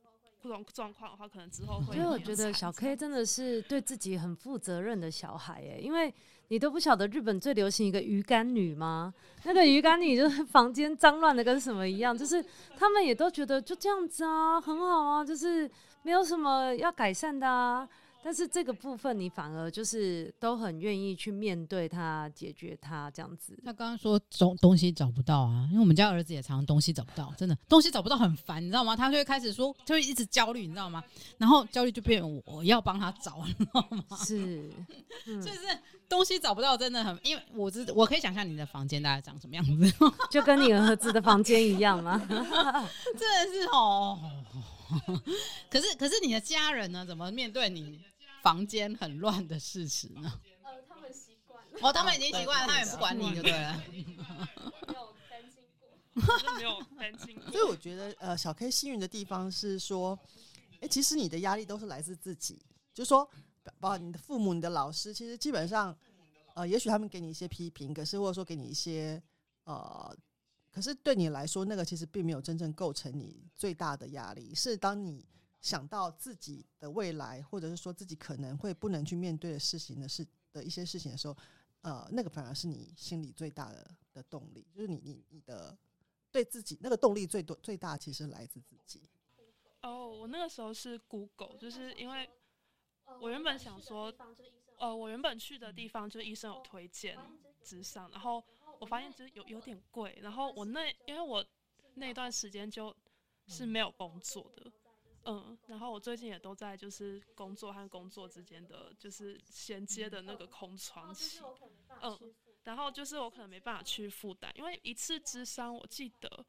[0.41, 1.87] 不同状况的话，可能之后会。
[1.87, 6.15] 所以我觉得小 K 真的是对自己很负责任的小孩耶，因为
[6.49, 9.13] 你都不晓得日本最流行一个鱼干女吗？
[9.45, 12.45] 那个鱼干女就是房间脏乱的跟什么一样，就是
[12.77, 15.69] 他们也都觉得就这样子啊，很好啊，就是。
[16.03, 17.89] 没有什么要改善的啊，
[18.23, 23.59] 但是这个部分你反而就是都很愿意去面对它，解决它这样子。
[23.65, 28.95] 他刚刚说东东西找不到啊，因为我们家儿子也常常东西找不到，真的 东西找不到很烦，你知道吗？
[28.97, 31.03] 他就会开始说，就会一直焦虑，你知道吗？
[31.39, 34.05] 然后焦虑就变成我要帮他找，你知道吗？
[34.19, 34.71] 是，
[35.27, 35.61] 嗯、就是
[36.09, 39.95] 东西找不到真的很，因为我知我可以想象你的房间大概长什么样子，
[40.31, 42.19] 就跟你儿子的房间一样吗？
[42.29, 44.19] 真的是哦。
[45.71, 47.05] 可是可是你的家人呢？
[47.07, 48.01] 怎么面对你
[48.43, 50.41] 房间很乱的事实呢？
[50.63, 51.79] 呃，他们习惯了。
[51.81, 53.83] 哦，他们已经习惯了，他们也不管你就对了。
[53.93, 57.41] 没有担心过， 没有担心。
[57.51, 60.19] 所以我觉得，呃，小 K 幸运的地方是说，
[60.75, 62.61] 哎、欸，其实你的压力都是来自自己，
[62.95, 63.29] 就是说，
[63.79, 65.97] 包括你的父母、你的老师，其实基本上，
[66.55, 69.23] 呃，也许他们给你一些批评，可是或者说给你一些，
[69.65, 70.17] 呃。
[70.71, 74.55] 可是对你来说，那个其实并没有真正构成你最大的压力。
[74.55, 75.27] 是当你
[75.61, 81.37] 想到自己的未来，或者是说自己可能会不能去面对的事情的事的一些事情的时候，
[81.83, 84.65] 呃，那个反而是你心里最大的的动力。
[84.73, 85.77] 就是你你你的
[86.31, 89.03] 对自己那个动力最多最大，其实来自自己。
[89.83, 92.31] 哦，我那个时候是 Google，就是因为
[93.21, 94.15] 我原本想说，
[94.79, 97.19] 呃，我原本去的地方就是医生有推荐
[97.65, 98.45] 之上，然后。
[98.81, 101.45] 我发现就是有有点贵，然后我那因为我
[101.95, 102.95] 那段时间就
[103.47, 104.73] 是没有工作的，
[105.27, 111.41] 嗯，然后我最近也都在就是工作和工作之间的就是衔接的那个空窗期，
[112.03, 116.45] 嗯，然后就是我可能没办法去负担，因为一次智商我记得。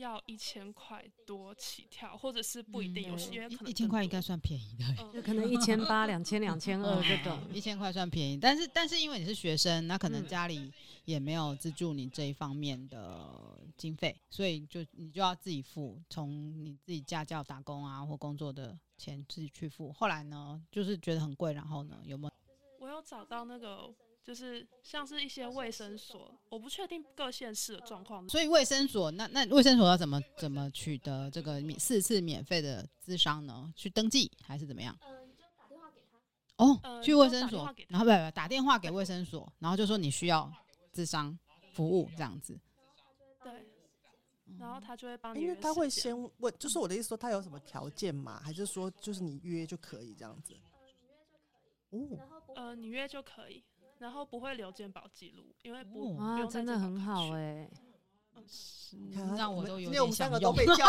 [0.00, 8.36] 要一千块多起跳，或者是不一定有些，因为可能一千块应该算便宜的，就可能一千八、两千、 两千二这种，一千块算便宜。
[8.36, 10.72] 但是，但是因为你是学生，那可能家里
[11.04, 16.30] 也没有资助你这一方面的经费，所以就你就要自己付，从
[16.64, 19.92] 你自己家教打工啊或工作的钱自己去付。
[19.92, 22.32] 后来呢，就是觉得很贵，然后呢，有没有？
[22.80, 23.94] 我有找到那个。
[24.22, 28.28] 就是像是一些卫生所，我不确定各县市的状况。
[28.28, 33.72] 所以卫生所，那那卫生所要怎么怎么取得这个免四次免费的咨商呢？
[33.74, 34.96] 去登记还是怎么样？
[35.00, 36.64] 嗯，就打电话给他。
[36.64, 40.52] 哦，呃、去卫生所，然后不不打电话给卫生所，然后就说你需要
[40.92, 41.36] 智商
[41.72, 42.60] 服务这样子。
[43.42, 43.66] 对，
[44.58, 45.40] 然后他就会帮你。
[45.40, 48.38] 因为他会先问，就是我的意思说，他有什么条件吗？
[48.44, 50.54] 还是说就是你约就可以这样子？
[51.90, 51.98] 哦，
[52.54, 53.64] 呃，你约就可以。
[54.00, 57.70] 然后不会留健保记录，因为不啊，真的很好哎、欸。
[59.36, 60.02] 让我都有点想用。
[60.02, 60.86] 我们三个都被教，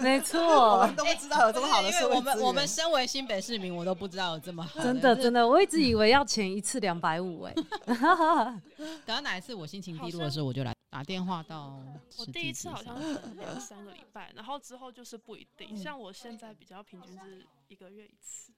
[0.00, 2.16] 没错，我们都不知道有这么好的社会资源。
[2.16, 4.82] 我们我们身为新北市民，我都不知道有这么好。
[4.82, 7.54] 真的真的，我一直以为要钱一次两百五哎。
[7.86, 11.82] 等到哪一次我心情低落的时候，我就来打电话到。
[12.18, 15.74] 我第一次好像是两三个礼拜，然后之后就是不一定。
[15.74, 18.52] 像我现在比较平均是一个月一次。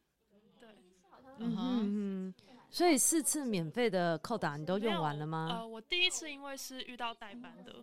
[0.58, 0.68] 对，
[1.38, 2.34] 嗯嗯。
[2.76, 5.48] 所以四次免费的扣打你都用完了吗？
[5.50, 7.74] 呃，我第一次因为是遇到代班的，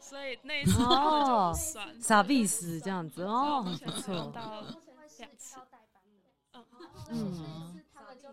[0.00, 4.32] 所以那一次就算傻逼死这样子哦，不错。
[4.34, 4.62] 到
[5.18, 5.60] 两次，
[6.54, 6.64] 嗯
[7.10, 7.84] 嗯，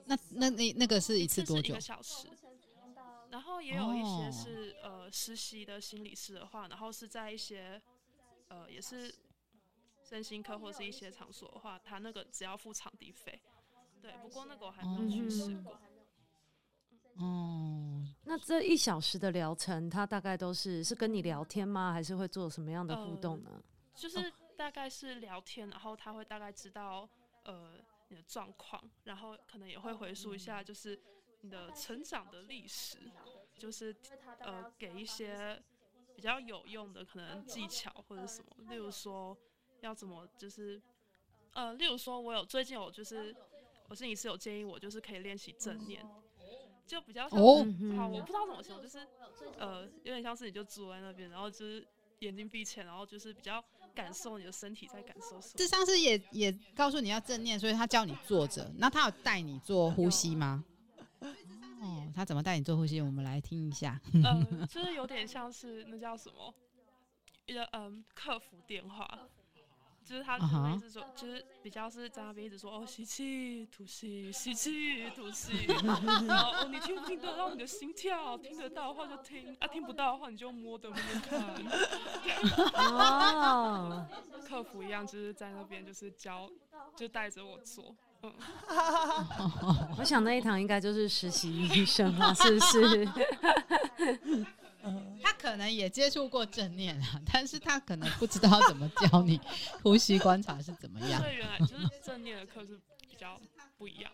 [0.06, 1.74] 那那那那个是一次多久？
[1.74, 2.30] 一个小时。
[3.30, 7.80] 然后也有一些是呃实习的心理师的话，然后是在一些
[8.48, 9.14] 呃也是
[10.02, 13.38] 身心科或是一些场所的话，他那个只要付场地费。
[14.02, 15.78] 对，不过那个我还没有去试过。
[17.16, 21.92] 哦，那这一小时的疗程，他大概都是是跟你聊天吗？
[21.92, 23.50] 还是会做什么样的互动呢？
[23.52, 27.10] 呃、就是大概是聊天，然后他会大概知道
[27.44, 27.74] 呃
[28.08, 30.98] 你的状况，然后可能也会回溯一下，就是
[31.42, 32.98] 你的成长的历史，
[33.58, 33.94] 就是
[34.40, 35.62] 呃给一些
[36.16, 39.38] 比较有用的可能技巧或者什么，例如说
[39.82, 40.82] 要怎么就是
[41.52, 43.36] 呃，例如说我有最近有就是
[43.90, 46.06] 我心理师有建议我就是可以练习正念。
[46.86, 47.64] 就比较像哦，
[47.96, 48.98] 好，我不知道怎么形容，就是
[49.60, 55.54] 呃，有点像是你就坐在那边，然后就是眼睛闭起来，然后就是比较感受你的身体在感受什么。
[55.56, 58.74] 咨商师也也告诉你要正念，所以他教你坐着。
[58.78, 60.66] 那他有带你做呼吸吗？
[61.22, 63.00] 哦，他怎么带你做呼吸？
[63.00, 64.02] 我们来听一下。
[64.24, 66.52] 呃， 就是有点像是那叫什么，
[67.46, 69.30] 一个嗯，客服电话。
[70.10, 71.14] 就是他一直说，uh huh.
[71.16, 78.36] 就是比较是在那边一直说哦，吸气吐气，吸气吐气，然后哦，你听不听得到你的心跳？
[78.40, 81.40] 听得到的话就听，啊，听不到的话你就摸的摸摸看。
[82.74, 84.08] 哦，
[84.48, 86.50] 客服一样，就是在那边就是教，
[86.96, 87.96] 就带着我做。
[88.24, 88.34] 嗯，
[90.00, 93.08] 我想那一堂应该就是实习医生嘛，是不是？
[95.22, 99.40] 他可能也接触过正念啊， 但是他可能不知道怎么教你
[99.84, 101.22] 呼吸观察是怎么样。
[101.22, 103.40] 所以原来就是正念的课是比较
[103.78, 104.12] 不一样？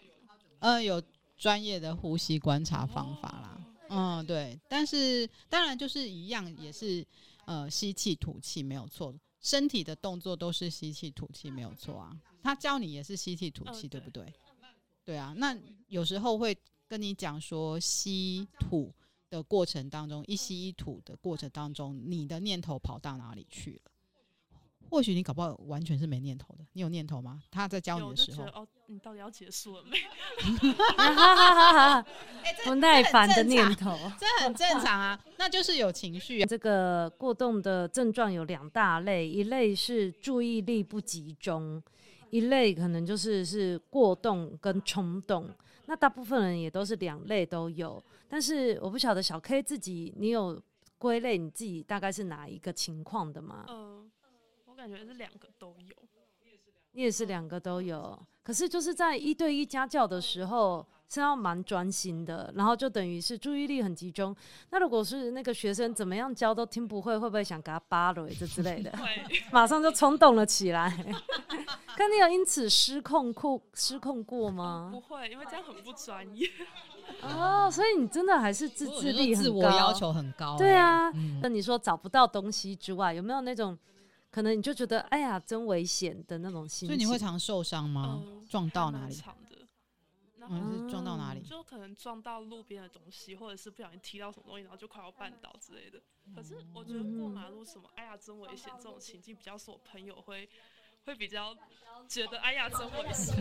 [0.59, 1.01] 呃，有
[1.37, 3.61] 专业的呼吸观察方法啦。
[3.89, 4.59] 哦、嗯，对。
[4.67, 7.05] 但是当然就是一样，也是
[7.45, 12.17] 呃吸气吐气没有错，身体的动作都是吸气吐气没有错啊。
[12.41, 14.25] 他教你也是吸气吐气，对不对？
[15.03, 15.33] 对啊。
[15.37, 15.55] 那
[15.87, 18.91] 有时候会跟你讲说吸吐
[19.37, 23.91] 的过程当中，一吸一吐的过程当中，你的念头跑到哪里去了？
[24.87, 27.41] 或许你搞不好完全是没念头的，你有念头吗？
[27.49, 29.97] 他在教你的时候，哦，你到底要结束了没？
[32.63, 36.45] 不耐烦的念头，这很正常啊，那就是有情绪啊。
[36.45, 41.81] 这个过动的症状有两大类，一类是注意力不集中，
[42.29, 45.49] 一类可能就是是过动跟冲动。
[45.87, 50.61] 那大部分人也都是两类都有，但是我不晓得小 K 自己，你有
[50.97, 53.65] 归类你自己大概是哪一个情况的吗？
[53.69, 54.09] 嗯，
[54.65, 55.95] 我感觉是两个都有。
[56.95, 64.33] 你也是两个都有，可是就是在一对一家教的时候是要蛮专心的，然后就等于是注意力很集中。
[64.69, 68.97] 那如果是那个学生怎么样教都听不会，会不会想给他扒了这之类的？
[69.51, 70.89] 马上就冲动了起来。
[71.97, 74.89] 可你有因此失控过失控过吗？
[74.93, 76.49] 不会，因为这样很不专业。
[77.21, 80.57] 哦，所以你真的还是自制力很高，自我要求很高欸。
[80.57, 83.77] 对啊，那你说找不到东西之外，有没有那种？
[84.35, 86.89] 可能你就觉得哎呀，真危险的那种心情。
[86.89, 88.21] 所以你会常受伤吗？
[88.27, 89.15] 嗯、撞到哪里？
[90.49, 91.39] 嗯，是撞到哪里？
[91.39, 96.01] 就可能撞到路边的东西，或者是不小心踢到什么东西，然后就快要绊倒之类的。
[96.35, 100.49] 可是我觉得过马路什么，哎呀，真危险这种情境，比较是我朋友会
[101.05, 101.55] 会比较
[102.07, 103.35] 觉得哎呀，真危险。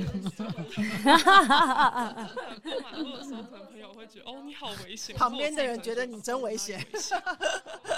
[2.62, 5.16] 过马路的时候，可能朋友会觉得哦，你好危险。
[5.16, 6.84] 旁边的人觉得你真危险。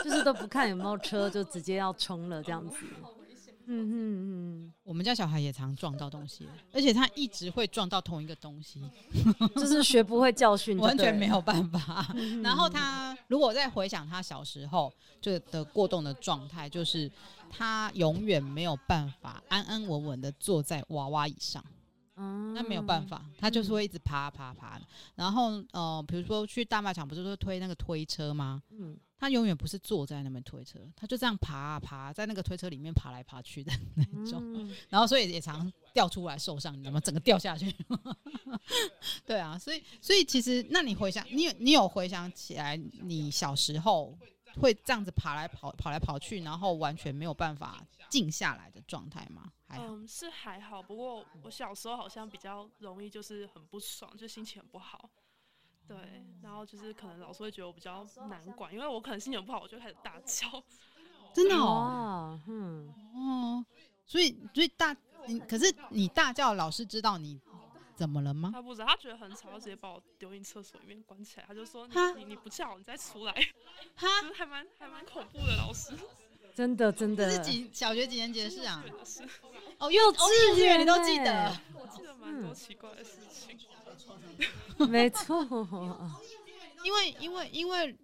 [0.05, 2.77] 就是都不看有没有车，就直接要冲了这样子。
[3.69, 3.93] 嗯嗯
[4.67, 8.81] 嗯，我们家小孩也常撞到东西，而且他一直会撞到同一个东西，
[9.57, 12.07] 就是学不会教训，完全没有办法。
[12.43, 17.11] 然后他如果再回想他小时候就的过动的状态，就是
[17.51, 21.65] 他永远没有办法安安稳稳的坐在娃娃椅上。
[22.19, 24.81] 嗯，那没有办法，他就是会一直爬爬爬。
[25.17, 28.63] 然后呃，比如说去大卖场，不是说推那个推车吗？
[28.71, 28.97] 嗯。
[29.19, 37.01] 他永远不是坐在那边推车，他就这样爬啊爬，在那个推车里面爬来爬去的那种，嗯、然后所以也常掉出来受伤，你知道吗？
[37.01, 37.75] 整个掉下去。
[39.25, 44.17] 对啊，所以所以其实，那你回想，你有你有回想起来，你小时候
[44.61, 49.51] 会这样子爬来跑跑来跑去，然后完全没有办法静下来的状态吗？
[49.67, 49.87] 还好。
[49.89, 55.09] 嗯，是还好，不过我小时候好像比较容易就是很不爽，就心情很不好。
[55.89, 55.97] 对，
[56.43, 60.63] 然后就是可能老师会觉得我比较难管，因为我可能心情不好，我就开始大叫。
[61.33, 63.65] 真的哦，嗯哦，
[64.07, 64.97] 所以所以大，
[65.27, 67.39] 你可是你大叫，老师知道你
[67.95, 68.51] 怎么了吗？
[68.53, 71.45] 他不知道，他觉得很吵，他直接把我丢进厕所里面关起来。
[71.47, 73.33] 他就说你你你不叫，你再出来。
[73.97, 75.93] 哈，就是还蛮还蛮恐怖的老师。
[76.57, 77.27] 真的真的。
[77.27, 78.83] 这是几小学几年级的事啊？
[79.77, 81.55] 哦，幼稚园你都记得？
[81.75, 83.59] 我记得蛮多奇怪的事情。
[84.89, 85.45] 没错，
[86.83, 87.95] 因为因为因为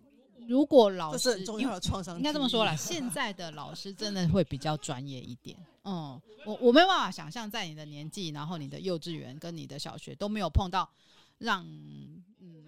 [0.46, 5.56] 如果老师这是很重要的创伤，应该这么说啦，现在的老师真的会比较专业一点。
[5.84, 10.86] 嗯，我我没有办法想象，在你的年纪，然后你的幼稚园跟你的小学都没有碰到
[11.38, 12.22] 让嗯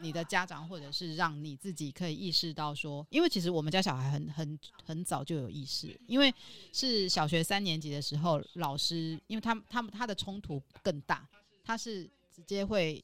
[0.05, 6.33] 你的家长或者是让你自己可以意识到说，因为其实我们家小孩很很很早就有意识，因为
[6.73, 11.27] 是小学三年级的时候，老师因为他他们他的冲突更大，
[11.64, 13.03] 他是直接会。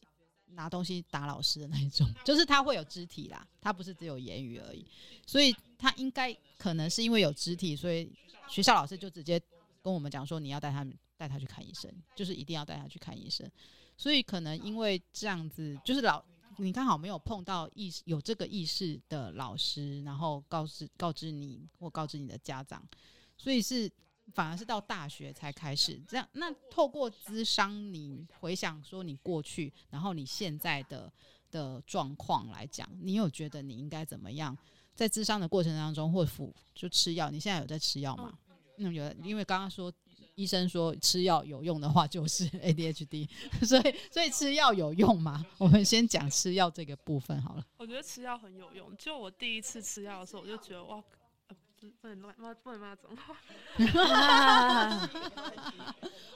[0.55, 4.85] 拿东西打老师的那一种，就是他会有肢体啦，他不是只有言语而已，
[5.25, 8.11] 所以他应该可能是因为有肢体，所以
[8.49, 9.41] 学校老师就直接
[9.81, 13.49] 跟我们讲说，你要带他们带他去看医生，就是一定要带他去看医生。
[13.97, 16.21] 所以可能因为这样子，就是老
[16.61, 22.87] 你刚好没有碰到意识有这个意识的老师，然后告知告知你或告知你的家长，
[23.37, 23.91] 所以是。
[24.33, 26.25] 反而是到大学才开始这样。
[26.35, 31.13] 那透过咨商，你回想说你过去，然后你现在的
[31.51, 34.57] 的状况来讲，你有觉得你应该怎么样？
[34.95, 38.39] 在咨商的过程当中，或辅就吃药，你现在有在吃药吗？
[38.79, 39.13] 嗯，有。
[39.25, 39.93] 因为刚刚说
[40.41, 43.29] 医生说吃药有用的话，就是 ADHD，
[43.63, 45.45] 所以所以吃药有用吗？
[45.59, 47.65] 我们先讲吃药这个部分好了。
[47.77, 48.97] 我觉得吃药很有用。
[48.97, 51.03] 就我第一次吃药的时候，我就觉得哇。
[52.03, 53.35] 不能乱骂，不能骂脏话。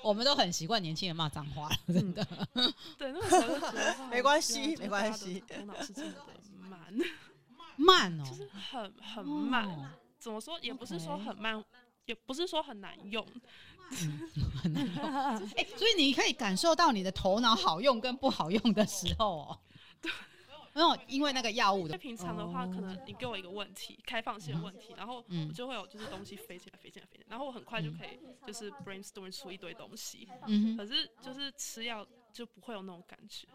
[0.02, 2.26] 我们都很习惯年轻人骂脏话了，真的。
[2.96, 5.44] 对，那个时候没关系，没关系。
[5.46, 6.14] 头脑是真的
[6.58, 6.80] 慢，
[7.76, 9.94] 慢哦，就是很很慢。
[10.18, 10.58] 怎么说？
[10.62, 11.62] 也不是说很慢，
[12.06, 13.22] 也不是说很难用。
[15.56, 19.60] 哎、所以你可以感受到你的头脑好用跟不好用的时候哦。
[20.00, 20.10] 对，
[20.74, 21.96] 没有，因为那个药物的。
[21.96, 30.28] 平常的话，可能你给我一个问题，开放性的问题，然后我就会有就是东西飞起来，飞起来，飞起来，然后我很快就可以就是 brainstorm 出一堆东西。
[30.46, 33.46] 嗯，可是就是吃药就不会有那种感觉。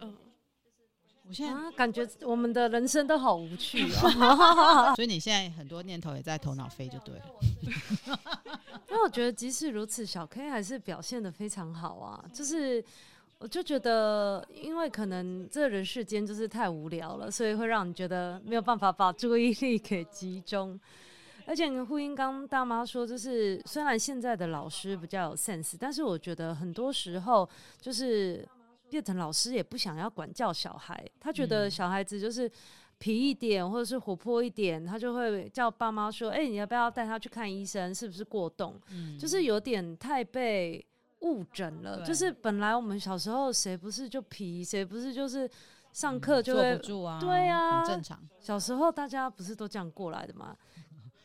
[0.00, 0.16] 嗯。
[1.28, 7.24] 我现在、啊、感觉我们的人生都好无趣啊， 所以你现在很多念头也在头脑飞就对了。
[8.88, 12.24] 因为我觉得即使如此，小 K 还是表现的非常好啊。
[12.32, 12.82] 就是
[13.38, 20.78] 我就觉得，因为可能这人世间就是太无聊了，所以会让你觉得没有办法把注意力给集中。
[21.44, 27.48] 而且你呼应刚大妈说，就是虽然现在的老师比较有 sense，但是我觉得很多时候
[27.80, 28.46] 就是。
[28.90, 32.50] 叶腾老师也不想要管教小孩，他觉得小孩子就是
[32.98, 37.94] 皮一点或者是活泼一点，他就会叫爸妈说：“哎、欸，你要不要带他去看医生？
[37.94, 40.84] 是不是过动？”嗯、就是有点太被
[41.20, 42.02] 误诊了。
[42.02, 45.50] 就是本来我们小时候谁不是就皮，谁不是就是
[45.92, 47.18] 上课就会、嗯、坐不住啊？
[47.20, 48.18] 对啊，很正常。
[48.40, 50.56] 小时候大家不是都这样过来的吗？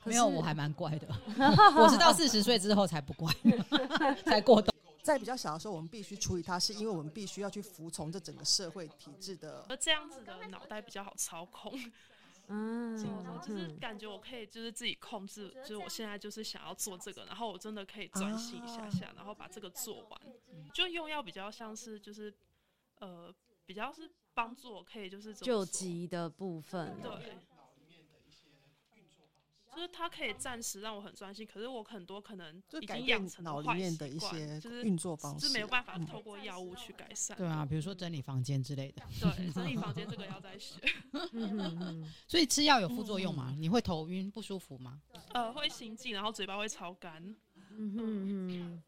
[0.03, 1.07] 没有，我还蛮乖的。
[1.77, 3.31] 我是到四十岁之后才不乖，
[4.25, 4.70] 才过动。
[5.03, 9.65] 在比较小的时候，我们必须处理它，是因为我们必须要去服从这整个社会体制的。
[9.69, 11.73] 而这样子的脑袋比较好操控，
[12.47, 12.97] 嗯，
[13.41, 20.21] 就是感觉我可以就是自己控制，就是我现在就是想要做这个，然后我真的可以专心一下下，然后把这个做完。
[20.73, 22.33] 就用药比较像是就是
[22.99, 23.33] 呃，
[23.65, 27.37] 比较是帮助我可以就是救急的部分，对。
[29.73, 37.37] 就是它可以暂时让我很专心，可是我很多可能已经养成脑里面的一些运作方式，是没有办法透过药物去改善。
[37.37, 39.01] 对啊，比如说整理房间之类的。
[39.19, 40.81] 对，整理房间这个要再学。
[42.27, 43.55] 所以吃药有副作用吗？
[43.57, 45.01] 你会头晕不舒服吗？
[45.33, 47.23] 呃，会心悸，然后嘴巴会超干。
[47.71, 48.83] 嗯嗯。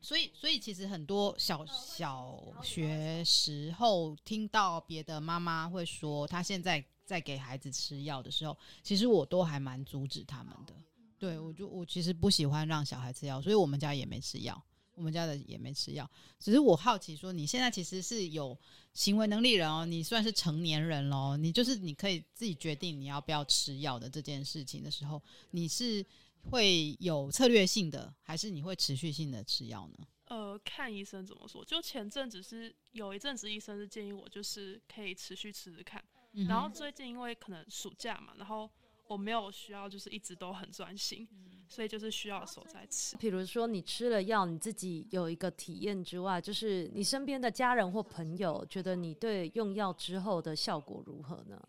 [0.00, 6.82] 所以，所以其实很多小小学时候听到别的妈妈会说，她现在。
[7.06, 10.74] 在给孩子吃药的时候，其实我都还蛮阻止他们的。
[11.18, 14.62] 对，我就我其实不喜欢让小孩吃药，所以我们家也没吃药，
[14.94, 16.10] 我们家的也没吃药。
[16.38, 18.58] 只是我好奇说，你现在其实是有
[18.92, 26.04] 行为能力人哦，你算是成年人喽，你就是你可以自己决定你要不要吃药的这件事情的时候，你是
[26.50, 30.06] 会有策略性的，还是你会持续性的吃药呢？
[30.26, 31.64] 呃，看医生怎么说。
[31.64, 36.04] 就前阵子是有一阵子医生是建议我，就是可以持续吃吃看。
[36.48, 38.68] 然后最近因为可能暑假嘛，然后
[39.06, 41.26] 我没有需要就是一直都很专心，
[41.68, 43.16] 所以就是需要的时候再吃。
[43.16, 51.60] 比如说你吃了药，你自己有一个体验之外，就是你身边的家人或朋友觉得你对用药之后的效果如何呢？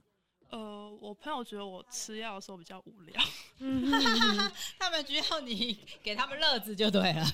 [0.50, 3.22] 呃，我朋友觉得我吃药的时候比较无聊，
[4.80, 7.26] 他们需要你给他们乐子就对了。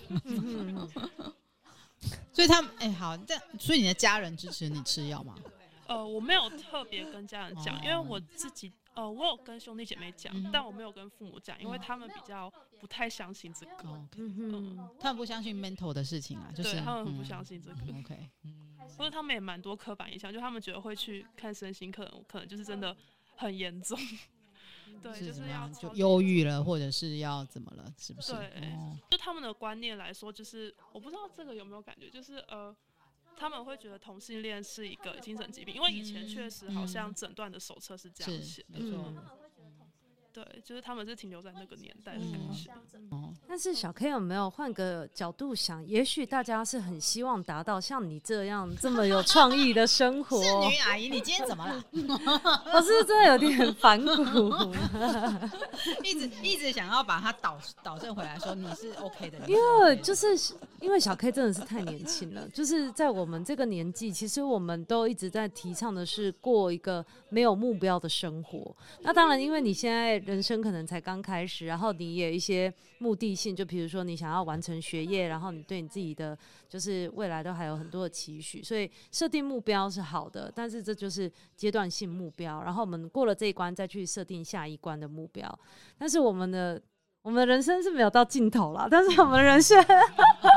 [2.34, 5.36] 所以他们哎、欸、好，这样所以你的家人支持你吃药吗？
[5.88, 13.90] 呃，我没有特别跟家人讲，因为我自己，呃，我有跟兄弟姐妹讲，嗯、但我没有跟父母讲，因为他们比较不太相信这个。
[14.18, 17.78] 嗯哼，他们不相信 mental 的事情啊，就是他们不相信这个。
[17.88, 22.96] 嗯、OK，嗯，不过他们也蛮多刻板印象，就他们觉得会去看身心科，可能就是真的
[23.36, 24.00] 很严重。
[25.02, 28.32] 对，是就是要就忧郁了，或者是要怎么了，是不是？
[28.34, 32.74] 对，哦、就他们的观念来说，就是我不知道这个有没有感觉，就是呃。
[33.36, 38.80] 他们会觉得同性恋是一个精神疾病，因为以前确实好像诊断的手册是这样写的。
[38.80, 39.16] 嗯
[40.34, 42.72] 对，就是他们是停留在那个年代的感觉。
[43.12, 45.86] 哦，但是小 K 有没有换个角度想？
[45.86, 50.42] 也许大家是很希望达到像你这样这么有创意的生活。
[50.42, 51.86] 是女阿姨，你今天怎么了？
[52.74, 54.76] 我是不是真的有点反骨，
[56.04, 59.38] 一直一直想要把它导导正回来，说你是 OK 的。
[59.48, 60.36] 因为就是
[60.82, 68.76] 因为小 K 真的是太年轻了，就是在我们这个年纪，其实我们都一直在提倡的是过一个没有目标的生活。
[69.02, 70.23] 那当然，因为你现在。
[70.26, 76.38] 人生可能才刚开始，然后你也有一些目的性，就比如说你想要完成学业，然后你对你自己的
[76.70, 82.64] 就是未来都还有很多的期许，所以设定目标是好的，但是这就是阶段性目标。
[82.64, 85.60] 然后我们过了这一关，再去设定下一关的目标。
[85.98, 86.82] 但是我们的
[87.22, 89.84] 我们的人生是没有到尽头了，但是我们的人生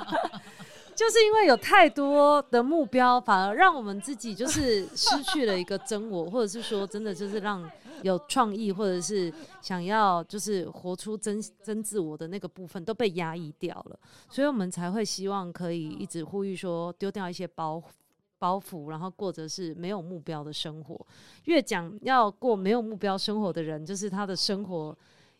[0.94, 7.68] 就是因为有太多的目标，反而让我们自己就是失去了一个真我，或者是说真的就是让。
[8.02, 17.82] 有创意，或者是想要就是活出真真自我的那个部分都被压抑掉了，所以我们才会希望可以一直呼吁说丢掉一些包
[18.38, 21.06] 包袱，然后过着是没有目标的生活。
[21.44, 24.96] 越讲要过没有目标生活的人，就是他的生活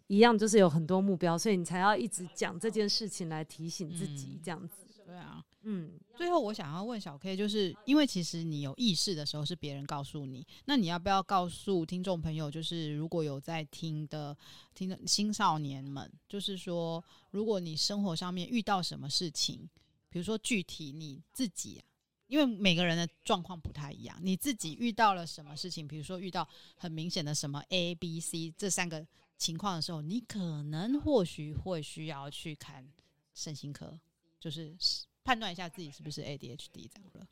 [0.06, 4.82] 一样，就是有很多目标，所以你才要一直讲这件事情来提醒自己，这样子。
[5.04, 5.92] 对啊，嗯。
[6.16, 14.34] 最后，我想要问小 K，就是因为其实你有意识的时候是别人告诉你，那你要不要告诉听众朋友，就是如果有在听的
[14.74, 19.68] 听的青少年们，就是说，如果你生活上面遇到什么事情，
[20.08, 21.84] 比如说具体你自己，
[22.28, 26.48] 因为每个人的状况不太一样，你自己遇到了什么事情，比如说遇到
[26.78, 29.06] 很明显的什么 A、B、C 这三个
[29.36, 32.90] 情况的时候，你可能或许会需要去看
[33.34, 34.00] 身心科，
[34.40, 34.74] 就是。
[35.26, 37.26] 判断一下自己是不是 ADHD 这样了。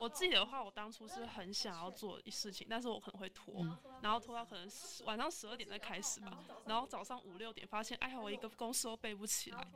[0.00, 4.68] 我自己的话，我当初是很想要做事情，但是我可能会拖，嗯、然后拖到可能
[5.04, 9.66] 晚上十二点再开始吧，然后早上五六点发现，哎呀，我一个公式都背不起来，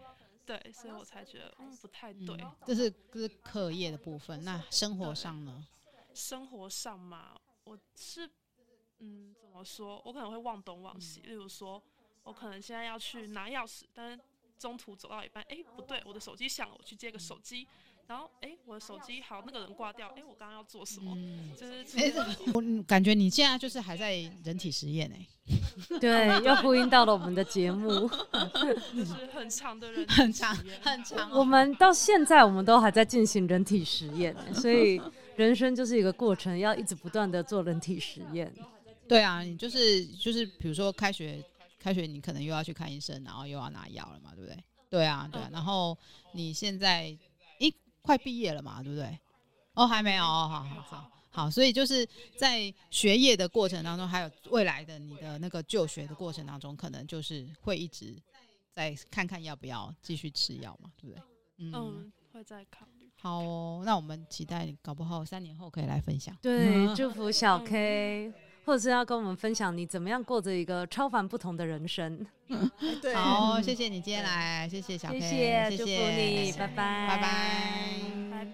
[0.45, 2.37] 对，所以我才觉得嗯不太对。
[2.41, 5.67] 嗯、这是这是课业的部分，那生活上呢？
[6.15, 8.29] 生活上嘛，我是
[8.99, 10.03] 嗯怎么说？
[10.05, 11.81] 我可能会忘东忘西，嗯、例如说，
[12.25, 14.21] 我可能现在要去拿钥匙，但是。
[14.59, 17.67] 中途走到一半，哎、欸，不对，我的手机响了，我去接个手机，
[18.07, 21.13] 然后，哎、欸，我的手机好，那个人挂掉，哎、欸，我刚刚要做什么？
[21.17, 25.27] 嗯、就是，哎、欸，我感觉你现在就是还在人体实验哎，
[26.01, 31.31] 对，又呼应到了我们的节目，就是很长的人，很长，很长。
[31.33, 35.01] 我们到现在我们都还在进行人体实验， 所以
[35.37, 38.53] 人生就是一个过程，要一直不断的做人体实验。
[39.07, 41.45] 对啊，你就是就是，比如说开学。
[41.87, 44.65] 开学你可能又要去看医生，然后又要拿药了嘛，对不对？
[44.91, 45.49] 对啊，对啊。
[45.53, 45.97] 然后
[46.33, 47.17] 你现在，
[47.61, 47.73] 诶，
[48.03, 49.17] 快毕业了嘛，对不对？
[49.75, 51.49] 哦，还没有哦，好好好，好。
[51.49, 52.05] 所以就是
[52.37, 58.21] 在学业的过程当中，还有未来的你的那个就学的过程当中，可能就是会一直
[58.75, 61.23] 在看看要不要继续吃药嘛，对不对？
[61.59, 63.09] 嗯，嗯，会再考虑。
[63.21, 66.37] 好哦，那我们期待搞不好三年后可以来分享。
[66.43, 68.33] 对，祝福小 K。
[68.67, 72.27] 或者是要跟我们分享你怎么样过着一个超凡不同的人生。
[73.15, 78.45] 好，谢谢你今天来，谢谢小黑谢谢，祝福你，拜拜，拜拜。